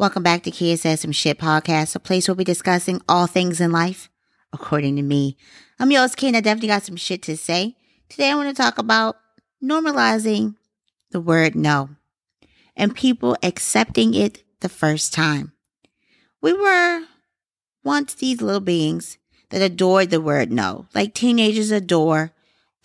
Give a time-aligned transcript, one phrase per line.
[0.00, 3.60] Welcome back to Kia Says Some Shit podcast, a place where we're discussing all things
[3.60, 4.08] in life,
[4.50, 5.36] according to me.
[5.78, 6.34] I'm yours, Ken.
[6.34, 7.76] I definitely got some shit to say.
[8.08, 9.18] Today I want to talk about
[9.62, 10.54] normalizing
[11.10, 11.90] the word no
[12.74, 15.52] and people accepting it the first time.
[16.40, 17.02] We were
[17.84, 19.18] once these little beings
[19.50, 22.32] that adored the word no, like teenagers adore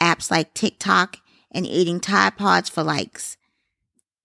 [0.02, 1.20] apps like TikTok
[1.50, 3.38] and eating Tide Pods for likes.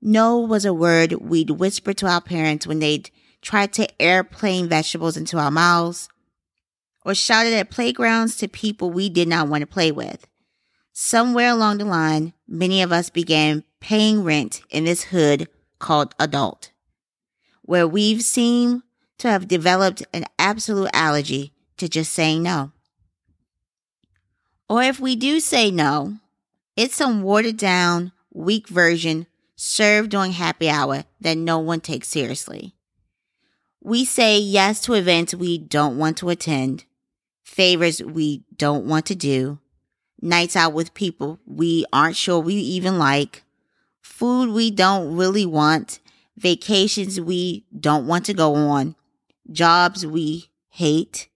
[0.03, 3.11] No was a word we'd whisper to our parents when they'd
[3.43, 6.09] try to airplane vegetables into our mouths
[7.05, 10.27] or shouted at playgrounds to people we did not want to play with.
[10.93, 16.73] Somewhere along the line, many of us began paying rent in this hood called adult,
[17.63, 18.83] where we've seemed
[19.19, 22.73] to have developed an absolute allergy to just saying no.
[24.69, 26.17] Or if we do say no,
[26.77, 29.27] it's some watered down, weak version
[29.63, 32.75] served during happy hour that no one takes seriously.
[33.83, 36.87] We say yes to events we don't want to attend,
[37.45, 39.59] favors we don't want to do,
[40.23, 43.43] nights out with people we aren't sure we even like,
[44.01, 46.01] food we don't really want,
[46.39, 48.97] vacations we don't want to go on,
[49.53, 51.29] jobs we hate,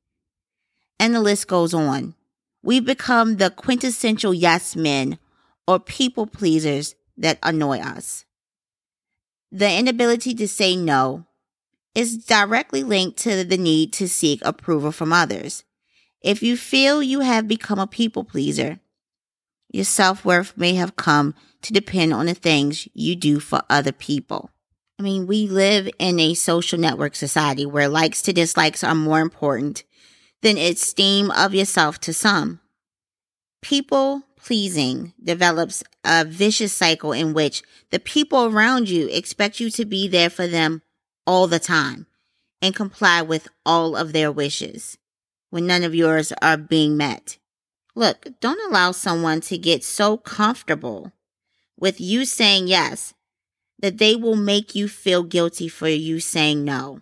[0.98, 2.14] and the list goes on.
[2.62, 5.19] We've become the quintessential yes men
[5.69, 8.25] or people pleasers that annoy us.
[9.51, 11.27] The inability to say no
[11.95, 15.62] is directly linked to the need to seek approval from others.
[16.21, 18.81] If you feel you have become a people pleaser,
[19.71, 23.93] your self worth may have come to depend on the things you do for other
[23.93, 24.51] people.
[24.99, 29.21] I mean, we live in a social network society where likes to dislikes are more
[29.21, 29.83] important
[30.43, 32.61] than esteem of yourself to some.
[33.62, 39.84] People pleasing develops a vicious cycle in which the people around you expect you to
[39.84, 40.83] be there for them
[41.27, 42.06] all the time
[42.61, 44.98] and comply with all of their wishes
[45.50, 47.39] when none of yours are being met.
[47.95, 51.12] Look, don't allow someone to get so comfortable
[51.78, 53.15] with you saying yes
[53.78, 57.00] that they will make you feel guilty for you saying no.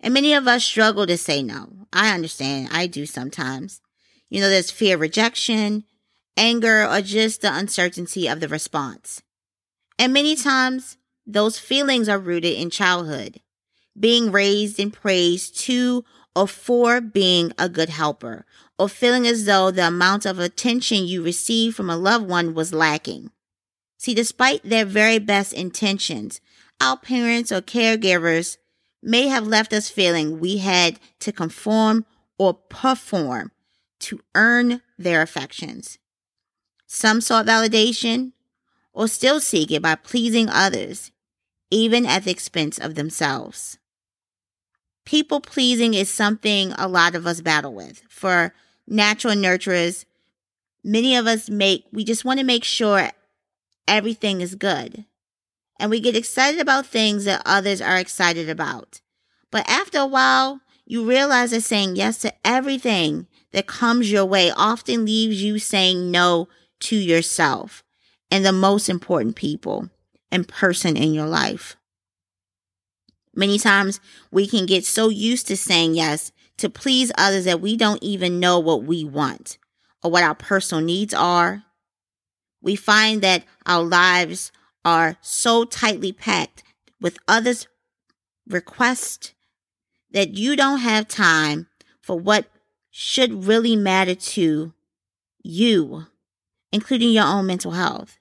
[0.00, 1.86] And many of us struggle to say no.
[1.92, 2.68] I understand.
[2.70, 3.80] I do sometimes.
[4.28, 5.84] You know, there's fear of rejection,
[6.36, 9.22] anger, or just the uncertainty of the response.
[9.98, 13.40] And many times, those feelings are rooted in childhood,
[13.98, 16.04] being raised and praised to
[16.34, 18.44] or for being a good helper,
[18.78, 22.74] or feeling as though the amount of attention you received from a loved one was
[22.74, 23.30] lacking.
[23.96, 26.42] See, despite their very best intentions,
[26.78, 28.58] our parents or caregivers
[29.02, 32.04] may have left us feeling we had to conform
[32.38, 33.50] or perform
[34.00, 35.98] to earn their affections.
[36.86, 38.32] Some sought validation
[38.92, 41.10] or still seek it by pleasing others,
[41.70, 43.78] even at the expense of themselves.
[45.04, 48.02] People pleasing is something a lot of us battle with.
[48.08, 48.54] For
[48.86, 50.04] natural nurturers,
[50.82, 53.10] many of us make, we just want to make sure
[53.86, 55.04] everything is good.
[55.78, 59.00] And we get excited about things that others are excited about.
[59.50, 64.50] But after a while, you realize that saying yes to everything that comes your way
[64.50, 66.48] often leaves you saying no
[66.80, 67.82] to yourself
[68.30, 69.88] and the most important people
[70.30, 71.76] and person in your life.
[73.34, 77.76] Many times we can get so used to saying yes to please others that we
[77.76, 79.58] don't even know what we want
[80.02, 81.62] or what our personal needs are.
[82.62, 84.52] We find that our lives
[84.84, 86.62] are so tightly packed
[87.00, 87.68] with others'
[88.48, 89.34] requests
[90.12, 91.66] that you don't have time
[92.00, 92.46] for what
[92.98, 94.72] should really matter to
[95.42, 96.06] you,
[96.72, 98.18] including your own mental health.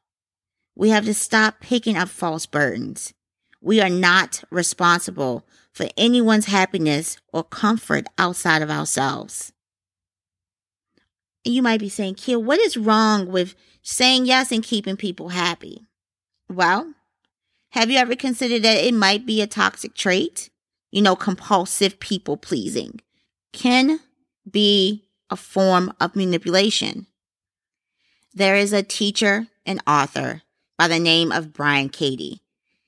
[0.76, 3.14] We have to stop picking up false burdens.
[3.62, 9.54] We are not responsible for anyone's happiness or comfort outside of ourselves.
[11.46, 15.86] You might be saying, Kia, what is wrong with saying yes and keeping people happy?
[16.50, 16.96] Well,
[17.70, 20.50] have you ever considered that it might be a toxic trait?
[20.92, 23.00] You know, compulsive people pleasing
[23.54, 24.02] can
[24.50, 27.08] be a form of manipulation.
[28.34, 30.42] There is a teacher and author
[30.78, 32.42] by the name of Byron Katie.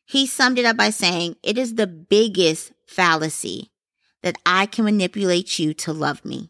[0.05, 3.71] He summed it up by saying, It is the biggest fallacy
[4.23, 6.49] that I can manipulate you to love me.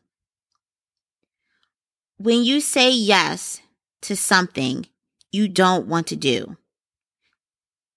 [2.18, 3.62] When you say yes
[4.02, 4.88] to something
[5.32, 6.58] you don't want to do,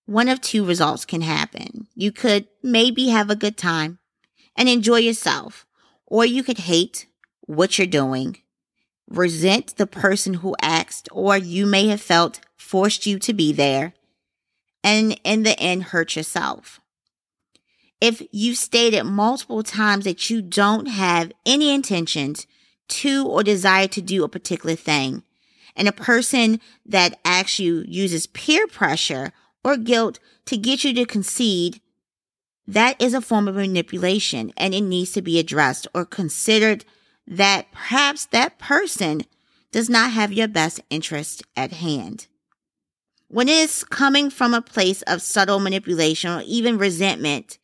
[0.06, 1.86] one of two results can happen.
[1.94, 3.98] You could maybe have a good time
[4.56, 5.66] and enjoy yourself,
[6.10, 7.06] or you could hate
[7.46, 8.36] what you're doing,
[9.08, 13.94] resent the person who asked, or you may have felt forced you to be there,
[14.84, 16.80] and in the end, hurt yourself.
[18.00, 22.46] if you stated multiple times that you don't have any intentions
[22.88, 25.22] to or desire to do a particular thing,
[25.76, 29.32] and a person that asks you uses peer pressure
[29.62, 31.80] or guilt to get you to concede,
[32.70, 36.84] that is a form of manipulation and it needs to be addressed or considered
[37.26, 39.22] that perhaps that person
[39.72, 42.28] does not have your best interest at hand.
[43.26, 47.58] When it is coming from a place of subtle manipulation or even resentment,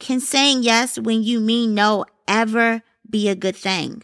[0.00, 4.02] can saying yes when you mean no ever be a good thing?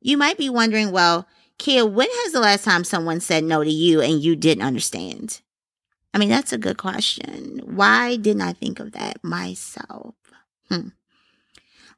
[0.00, 1.26] You might be wondering, well,
[1.58, 5.42] Kia, when has the last time someone said no to you and you didn't understand?
[6.14, 7.60] I mean, that's a good question.
[7.64, 10.14] Why didn't I think of that myself?
[10.68, 10.90] Hmm.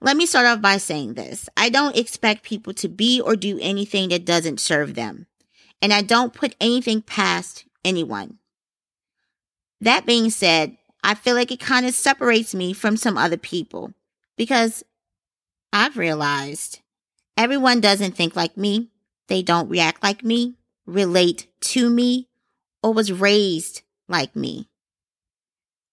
[0.00, 1.50] Let me start off by saying this.
[1.54, 5.26] I don't expect people to be or do anything that doesn't serve them.
[5.82, 8.38] And I don't put anything past anyone.
[9.82, 13.92] That being said, I feel like it kind of separates me from some other people
[14.38, 14.82] because
[15.74, 16.80] I've realized
[17.36, 18.88] everyone doesn't think like me.
[19.28, 20.54] They don't react like me,
[20.86, 22.28] relate to me,
[22.82, 24.68] or was raised like me.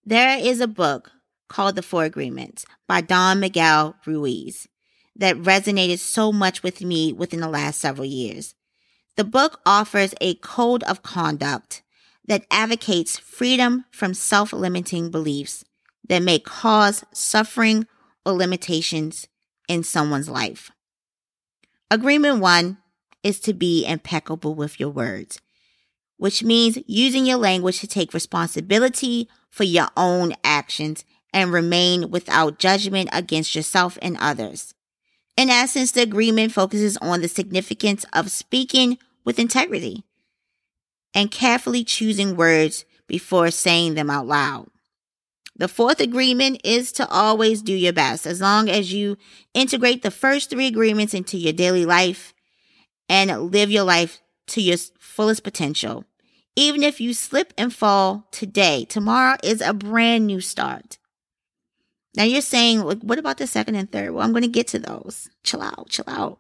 [0.06, 1.12] There is a book
[1.48, 4.68] called The Four Agreements by Don Miguel Ruiz
[5.16, 8.56] that resonated so much with me within the last several years.
[9.16, 11.84] The book offers a code of conduct
[12.26, 15.64] that advocates freedom from self limiting beliefs
[16.08, 17.88] that may cause suffering
[18.26, 19.28] or limitations
[19.68, 20.72] in someone's life.
[21.92, 22.78] Agreement one
[23.22, 25.40] is to be impeccable with your words,
[26.18, 32.60] which means using your language to take responsibility for your own actions and remain without
[32.60, 34.74] judgment against yourself and others.
[35.36, 40.04] In essence, the agreement focuses on the significance of speaking with integrity
[41.14, 44.70] and carefully choosing words before saying them out loud.
[45.56, 48.26] The fourth agreement is to always do your best.
[48.26, 49.18] As long as you
[49.54, 52.34] integrate the first three agreements into your daily life
[53.08, 56.06] and live your life to your fullest potential.
[56.56, 60.98] Even if you slip and fall today, tomorrow is a brand new start.
[62.16, 64.12] Now you're saying, like, what about the second and third?
[64.12, 65.30] Well, I'm going to get to those.
[65.44, 66.40] Chill out, chill out.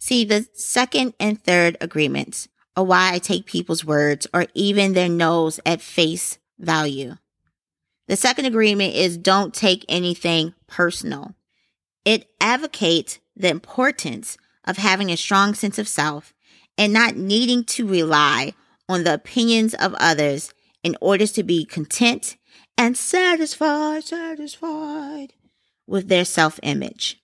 [0.00, 5.08] See, the second and third agreements are why I take people's words or even their
[5.08, 7.16] no's at face value.
[8.08, 11.34] The second agreement is don't take anything personal.
[12.04, 16.32] It advocates the importance of having a strong sense of self
[16.78, 18.54] and not needing to rely
[18.88, 22.36] on the opinions of others in order to be content
[22.78, 25.34] and satisfied, satisfied
[25.86, 27.20] with their self image.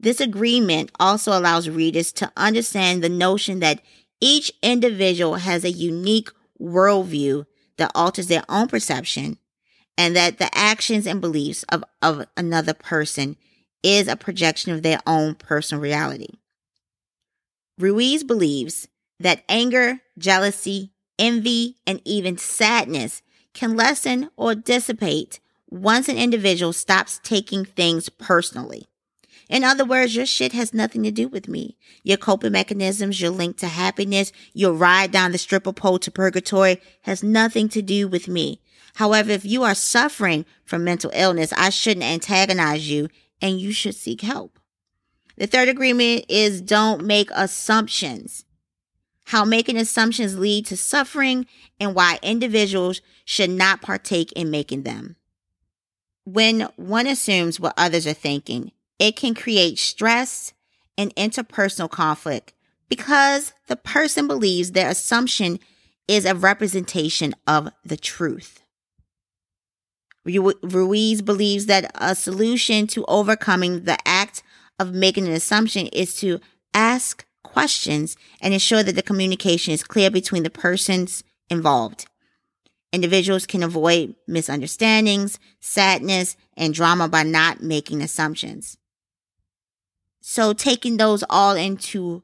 [0.00, 3.82] This agreement also allows readers to understand the notion that
[4.20, 6.30] each individual has a unique
[6.60, 7.46] worldview
[7.76, 9.38] that alters their own perception
[9.96, 13.36] and that the actions and beliefs of, of another person
[13.82, 16.28] is a projection of their own personal reality.
[17.78, 18.88] Ruiz believes
[19.20, 23.22] that anger, jealousy, envy, and even sadness
[23.54, 25.40] can lessen or dissipate
[25.70, 28.86] once an individual stops taking things personally.
[29.48, 31.76] In other words, your shit has nothing to do with me.
[32.02, 36.80] Your coping mechanisms, your link to happiness, your ride down the stripper pole to purgatory
[37.02, 38.60] has nothing to do with me.
[38.96, 43.08] However, if you are suffering from mental illness, I shouldn't antagonize you
[43.40, 44.57] and you should seek help.
[45.38, 48.44] The third agreement is don't make assumptions.
[49.26, 51.46] How making assumptions lead to suffering
[51.78, 55.14] and why individuals should not partake in making them.
[56.24, 60.52] When one assumes what others are thinking, it can create stress
[60.96, 62.52] and interpersonal conflict
[62.88, 65.60] because the person believes their assumption
[66.08, 68.60] is a representation of the truth.
[70.24, 73.96] Ruiz believes that a solution to overcoming the
[74.78, 76.40] of making an assumption is to
[76.74, 82.06] ask questions and ensure that the communication is clear between the persons involved.
[82.92, 88.78] Individuals can avoid misunderstandings, sadness, and drama by not making assumptions.
[90.20, 92.22] So, taking those all into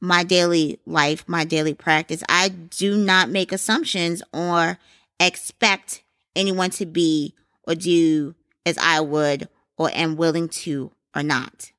[0.00, 4.78] my daily life, my daily practice, I do not make assumptions or
[5.20, 6.02] expect
[6.34, 8.34] anyone to be or do
[8.66, 11.72] as I would or am willing to or not.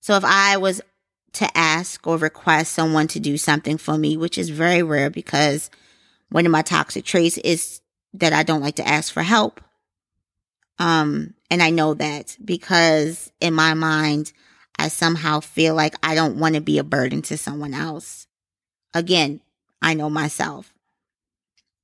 [0.00, 0.80] So if I was
[1.34, 5.70] to ask or request someone to do something for me, which is very rare because
[6.30, 7.80] one of my toxic traits is
[8.14, 9.60] that I don't like to ask for help.
[10.78, 14.32] Um, and I know that because in my mind,
[14.78, 18.26] I somehow feel like I don't want to be a burden to someone else.
[18.94, 19.40] Again,
[19.82, 20.72] I know myself.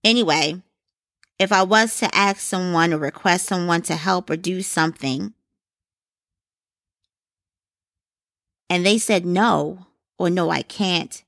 [0.03, 0.63] Anyway,
[1.39, 5.35] if I was to ask someone or request someone to help or do something,
[8.69, 9.87] and they said no,
[10.19, 11.23] or no, I can't,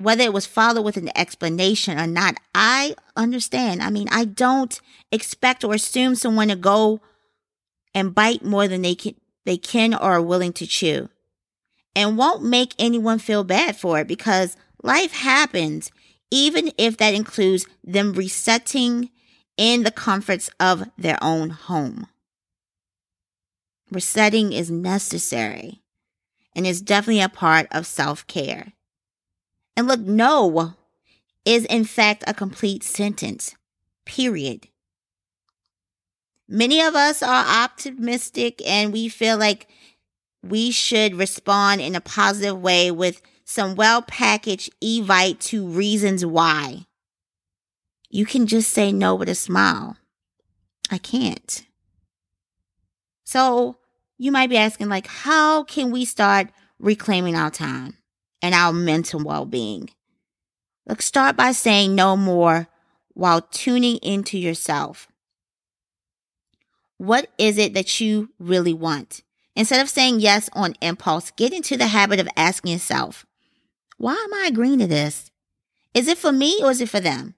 [0.00, 3.82] whether it was followed with an explanation or not, I understand.
[3.82, 4.80] I mean, I don't
[5.12, 7.00] expect or assume someone to go
[7.94, 11.10] and bite more than they can, they can or are willing to chew.
[11.94, 15.90] And won't make anyone feel bad for it because life happens,
[16.30, 19.10] even if that includes them resetting
[19.58, 22.06] in the comforts of their own home.
[23.90, 25.79] Resetting is necessary
[26.54, 28.72] and is definitely a part of self care.
[29.76, 30.74] And look, no
[31.44, 33.54] is in fact a complete sentence,
[34.04, 34.68] period.
[36.48, 39.68] Many of us are optimistic and we feel like
[40.42, 46.86] we should respond in a positive way with some well packaged evite to reasons why.
[48.08, 49.96] You can just say no with a smile.
[50.90, 51.64] I can't.
[53.24, 53.76] So
[54.20, 57.96] you might be asking, like, how can we start reclaiming our time?
[58.42, 59.90] and our mental well being.
[60.86, 62.68] Let's start by saying no more
[63.14, 65.08] while tuning into yourself.
[66.98, 69.22] What is it that you really want?
[69.56, 73.26] Instead of saying yes on impulse, get into the habit of asking yourself,
[73.98, 75.30] why am I agreeing to this?
[75.92, 77.34] Is it for me or is it for them?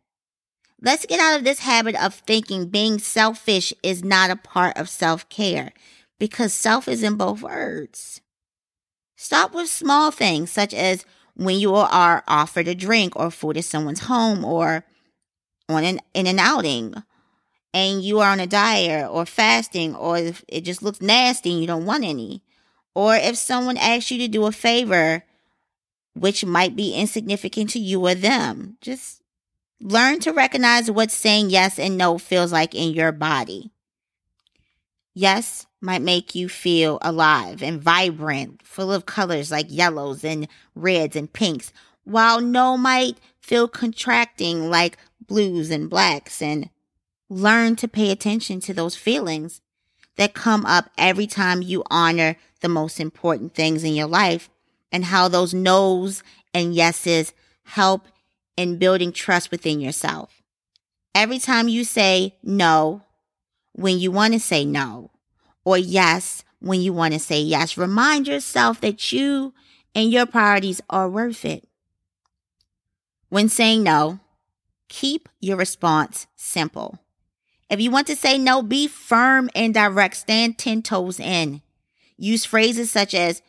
[0.81, 4.89] Let's get out of this habit of thinking being selfish is not a part of
[4.89, 5.73] self care
[6.23, 8.21] because self is in both words.
[9.17, 13.65] Stop with small things such as when you are offered a drink or food at
[13.65, 14.85] someone's home or
[15.69, 16.95] on an in an outing
[17.75, 21.61] and you are on a diet or fasting or if it just looks nasty and
[21.61, 22.45] you don't want any.
[22.95, 25.25] Or if someone asks you to do a favor
[26.15, 28.77] which might be insignificant to you or them.
[28.81, 29.23] Just
[29.81, 33.73] learn to recognize what saying yes and no feels like in your body.
[35.15, 41.17] Yes might make you feel alive and vibrant, full of colors like yellows and reds
[41.17, 41.73] and pinks,
[42.05, 44.97] while no might feel contracting like
[45.27, 46.41] blues and blacks.
[46.41, 46.71] And
[47.33, 49.61] learn to pay attention to those feelings
[50.17, 54.51] that come up every time you honor the most important things in your life
[54.93, 56.23] and how those no's
[56.53, 57.33] and yeses
[57.65, 58.07] help
[58.57, 60.43] in building trust within yourself.
[61.15, 63.03] Every time you say no
[63.73, 65.11] when you want to say no
[65.65, 67.77] or yes when you want to say yes.
[67.77, 69.53] Remind yourself that you
[69.95, 71.69] and your priorities are worth it.
[73.29, 74.21] When saying no,
[74.89, 76.99] keep your response simple.
[77.71, 80.17] If you want to say no, be firm and direct.
[80.17, 81.63] Stand 10 toes in.
[82.19, 83.43] Use phrases such as,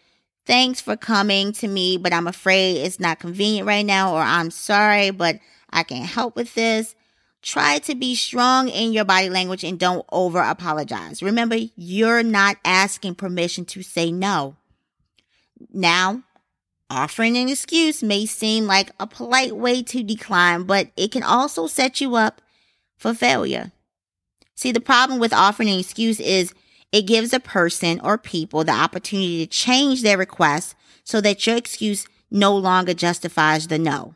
[0.46, 4.52] Thanks for coming to me, but I'm afraid it's not convenient right now, or I'm
[4.52, 5.40] sorry, but
[5.70, 6.96] I can't help with this.
[7.44, 11.22] Try to be strong in your body language and don't over apologize.
[11.22, 14.56] Remember, you're not asking permission to say no.
[15.74, 16.24] Now,
[16.90, 21.68] offering an excuse may seem like a polite way to decline, but it can also
[21.68, 22.42] set you up
[22.98, 23.74] for failure.
[24.56, 26.54] See, the problem with offering an excuse is
[26.94, 31.58] it gives a person or people the opportunity to change their request so that your
[31.58, 34.16] excuse no longer justifies the no.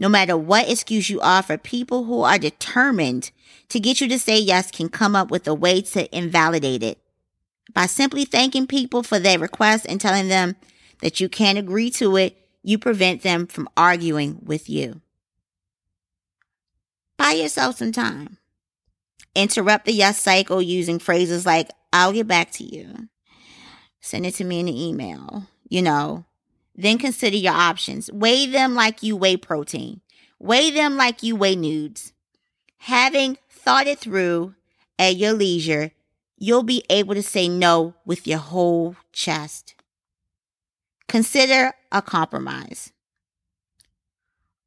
[0.00, 3.30] No matter what excuse you offer, people who are determined
[3.68, 6.98] to get you to say yes can come up with a way to invalidate it.
[7.74, 10.56] By simply thanking people for their request and telling them
[11.02, 15.02] that you can't agree to it, you prevent them from arguing with you.
[17.16, 18.38] Buy yourself some time.
[19.34, 23.08] Interrupt the yes cycle using phrases like, I'll get back to you.
[24.00, 25.46] Send it to me in an email.
[25.68, 26.24] You know,
[26.82, 28.10] then consider your options.
[28.12, 30.00] Weigh them like you weigh protein.
[30.38, 32.12] Weigh them like you weigh nudes.
[32.78, 34.54] Having thought it through
[34.98, 35.92] at your leisure,
[36.38, 39.74] you'll be able to say no with your whole chest.
[41.08, 42.92] Consider a compromise.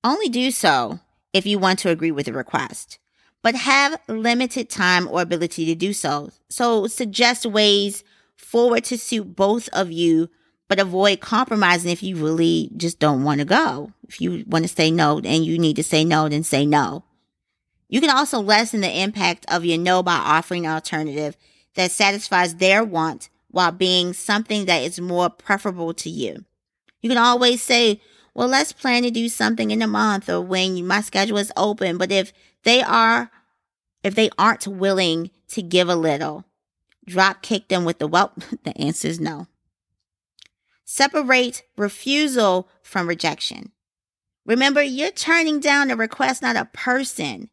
[0.03, 0.99] Only do so
[1.31, 2.99] if you want to agree with the request,
[3.41, 6.31] but have limited time or ability to do so.
[6.49, 8.03] So suggest ways
[8.35, 10.29] forward to suit both of you
[10.67, 13.91] but avoid compromising if you really just don't want to go.
[14.07, 17.03] If you want to say no and you need to say no, then say no.
[17.89, 21.37] You can also lessen the impact of your no by offering an alternative
[21.75, 26.43] that satisfies their want while being something that is more preferable to you.
[27.01, 28.01] You can always say,
[28.33, 31.97] well, let's plan to do something in a month or when my schedule is open.
[31.97, 33.29] But if they are,
[34.03, 36.45] if they aren't willing to give a little,
[37.05, 39.47] drop kick them with the, well, the answer is no.
[40.85, 43.71] Separate refusal from rejection.
[44.45, 47.49] Remember, you're turning down a request, not a person.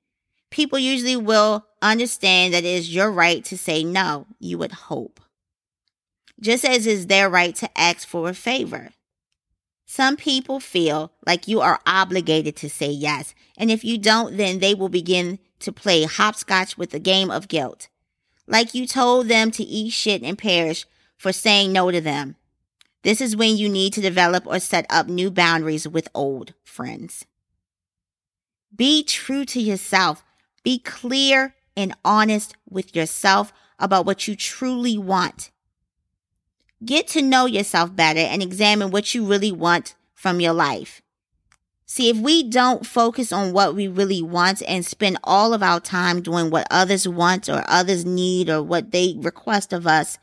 [0.50, 5.20] people usually will understand that it is your right to say no, you would hope.
[6.40, 8.90] Just as it's their right to ask for a favor.
[9.86, 14.58] Some people feel like you are obligated to say yes, and if you don't, then
[14.58, 17.88] they will begin to play hopscotch with the game of guilt.
[18.46, 22.36] Like you told them to eat shit and perish for saying no to them.
[23.02, 27.24] This is when you need to develop or set up new boundaries with old friends.
[28.74, 30.22] Be true to yourself.
[30.62, 35.50] Be clear and honest with yourself about what you truly want.
[36.84, 41.02] Get to know yourself better and examine what you really want from your life.
[41.86, 45.80] See, if we don't focus on what we really want and spend all of our
[45.80, 50.16] time doing what others want or others need or what they request of us,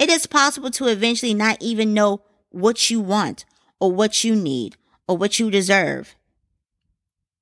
[0.00, 3.44] it is possible to eventually not even know what you want
[3.78, 4.76] or what you need
[5.06, 6.16] or what you deserve.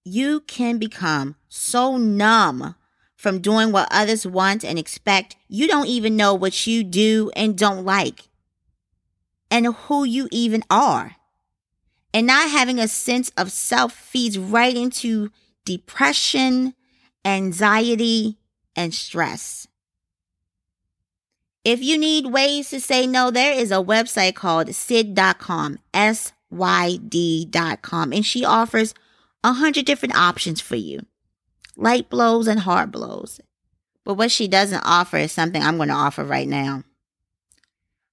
[0.04, 2.74] You can become so numb
[3.16, 7.56] from doing what others want and expect, you don't even know what you do and
[7.56, 8.28] don't like
[9.50, 11.16] and who you even are.
[12.12, 15.30] And not having a sense of self feeds right into
[15.64, 16.74] depression,
[17.24, 18.38] anxiety,
[18.74, 19.67] and stress.
[21.64, 26.96] If you need ways to say no, there is a website called syd.com, S Y
[27.08, 28.94] D.com, and she offers
[29.44, 31.00] a hundred different options for you
[31.78, 33.40] light blows and hard blows.
[34.04, 36.82] But what she doesn't offer is something I'm going to offer right now.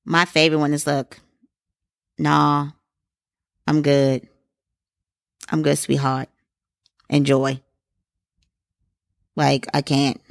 [0.06, 1.20] My favorite one is look,
[2.18, 2.70] Nah,
[3.68, 4.28] I'm good.
[5.50, 6.30] I'm good, sweetheart.
[7.10, 7.62] Enjoy.
[9.36, 10.22] Like, I can't.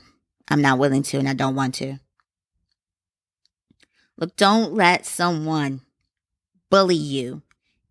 [0.48, 1.98] I'm not willing to, and I don't want to.
[4.16, 5.80] Look, don't let someone
[6.70, 7.42] bully you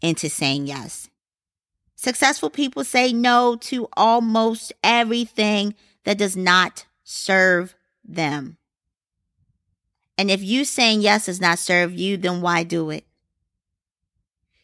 [0.01, 1.09] into saying yes.
[1.95, 8.57] Successful people say no to almost everything that does not serve them.
[10.17, 13.05] And if you saying yes does not serve you, then why do it?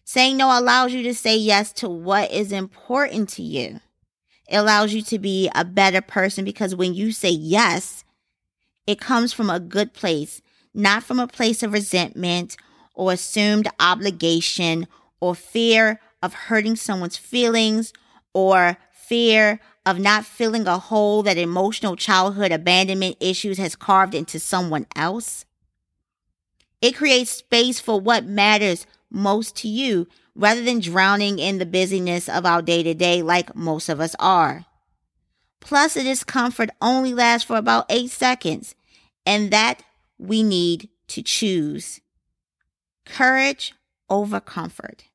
[0.03, 3.79] Saying no allows you to say yes to what is important to you.
[4.47, 8.03] It allows you to be a better person because when you say yes,
[8.87, 10.41] it comes from a good place,
[10.73, 12.57] not from a place of resentment
[12.93, 14.87] or assumed obligation
[15.19, 17.93] or fear of hurting someone's feelings
[18.33, 24.39] or fear of not filling a hole that emotional childhood abandonment issues has carved into
[24.39, 25.45] someone else.
[26.81, 32.29] It creates space for what matters most to you rather than drowning in the busyness
[32.29, 34.65] of our day to day like most of us are.
[35.59, 38.75] Plus, the discomfort only lasts for about eight seconds,
[39.25, 39.83] and that
[40.19, 42.01] we need to choose.
[43.05, 43.73] Courage
[44.09, 45.05] over comfort.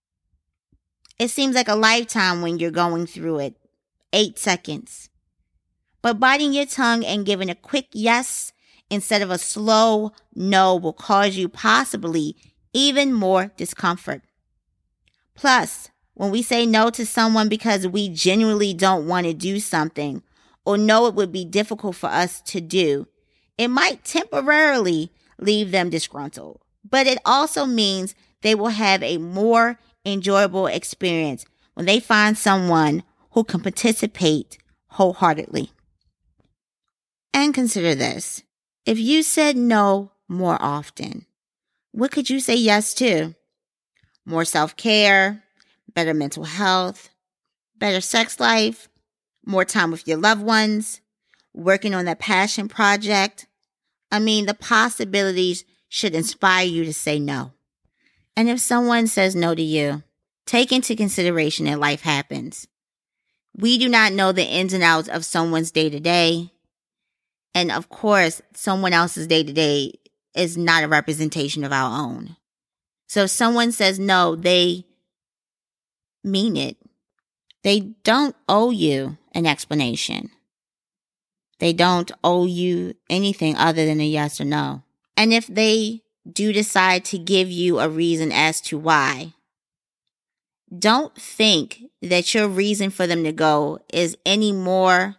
[1.18, 3.56] It seems like a lifetime when you're going through it.
[4.12, 5.10] Eight seconds.
[6.02, 8.52] But biting your tongue and giving a quick yes
[8.90, 12.36] instead of a slow no will cause you possibly
[12.72, 14.22] even more discomfort.
[15.34, 20.22] Plus, when we say no to someone because we genuinely don't want to do something
[20.64, 23.06] or know it would be difficult for us to do,
[23.58, 26.60] it might temporarily leave them disgruntled.
[26.88, 33.02] But it also means they will have a more enjoyable experience when they find someone
[33.32, 35.70] who can participate wholeheartedly.
[37.32, 38.42] And consider this
[38.86, 41.26] if you said no more often,
[41.92, 43.34] what could you say yes to?
[44.24, 45.42] More self care,
[45.94, 47.10] better mental health,
[47.76, 48.88] better sex life,
[49.44, 51.00] more time with your loved ones,
[51.54, 53.46] working on that passion project.
[54.10, 57.52] I mean, the possibilities should inspire you to say no.
[58.36, 60.02] And if someone says no to you,
[60.46, 62.66] take into consideration that life happens.
[63.56, 66.50] We do not know the ins and outs of someone's day to day.
[67.54, 69.92] And of course, someone else's day to day
[70.34, 72.36] is not a representation of our own.
[73.06, 74.84] So if someone says no, they
[76.24, 76.76] mean it.
[77.62, 80.30] They don't owe you an explanation.
[81.58, 84.82] They don't owe you anything other than a yes or no.
[85.16, 89.34] And if they do decide to give you a reason as to why,
[90.76, 95.16] don't think that your reason for them to go is any more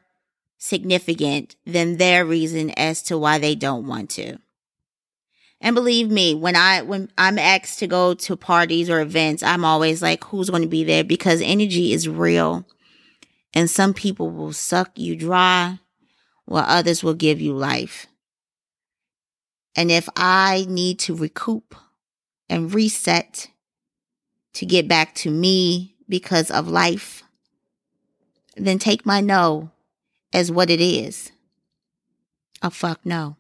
[0.58, 4.38] significant than their reason as to why they don't want to.
[5.62, 9.64] And believe me, when I when I'm asked to go to parties or events, I'm
[9.64, 11.04] always like, who's going to be there?
[11.04, 12.66] Because energy is real.
[13.54, 15.80] And some people will suck you dry
[16.46, 18.08] while others will give you life.
[19.76, 21.76] And if I need to recoup
[22.50, 23.50] and reset
[24.54, 27.24] to get back to me because of life,
[28.56, 29.72] then take my no
[30.32, 31.32] as what it is.
[32.62, 33.36] Oh, fuck no.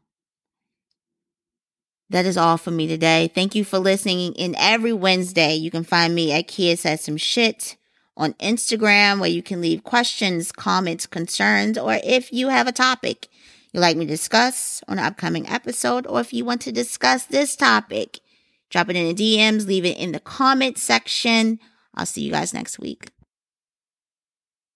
[2.09, 3.31] That is all for me today.
[3.33, 4.35] Thank you for listening.
[4.37, 7.77] And every Wednesday, you can find me at Kia Says Some Shit
[8.17, 13.27] on Instagram, where you can leave questions, comments, concerns, or if you have a topic
[13.75, 17.25] you'd like me to discuss on an upcoming episode, or if you want to discuss
[17.25, 18.21] this topic,
[18.69, 21.59] drop it in the DMs, leave it in the comment section.
[21.93, 23.09] I'll see you guys next week.